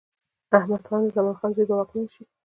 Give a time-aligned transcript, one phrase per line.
[0.57, 2.23] احمد خان د زمان خان زوی به واکمن شي.